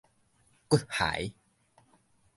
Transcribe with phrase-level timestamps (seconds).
[0.67, 1.31] 骨骸